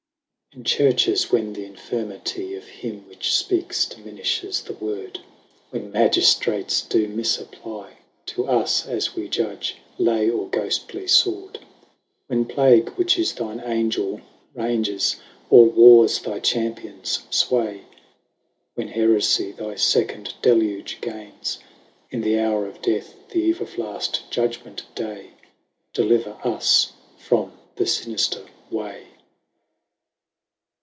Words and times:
In 0.53 0.65
Churches, 0.65 1.31
when 1.31 1.53
the'infirmitie 1.53 2.51
190 2.55 2.55
Of 2.55 2.67
him 2.67 3.07
which 3.07 3.19
fpeakes, 3.29 3.87
diminishes 3.89 4.61
the 4.61 4.73
Word, 4.73 5.19
When 5.69 5.93
Magiftrates 5.93 6.89
doe 6.89 7.07
mif 7.07 7.39
apply 7.39 7.99
To 8.25 8.47
us, 8.49 8.85
as 8.85 9.15
we 9.15 9.29
judge, 9.29 9.77
lay 9.97 10.29
or 10.29 10.49
ghoftly 10.49 11.03
fword, 11.05 11.55
When 12.27 12.43
plague, 12.43 12.89
which 12.97 13.17
is 13.17 13.31
thine 13.31 13.61
Angell, 13.61 14.19
raignes, 14.53 15.21
Or 15.49 15.67
wars, 15.67 16.19
thy 16.19 16.41
Champions, 16.41 17.19
fwaie, 17.31 17.79
195 18.75 18.75
When 18.75 18.89
Herefie, 18.89 19.55
thy 19.55 19.75
fecond 19.75 20.33
deluge, 20.41 20.97
gaines; 20.99 21.59
In 22.09 22.23
th'houre 22.23 22.67
of 22.67 22.81
death, 22.81 23.15
the'Eve 23.29 23.61
of 23.61 23.77
laft 23.77 24.29
judgement 24.29 24.83
day, 24.95 25.29
Deliver 25.93 26.37
us 26.43 26.91
from 27.17 27.53
the 27.77 27.85
finifter 27.85 28.45
way. 28.69 29.05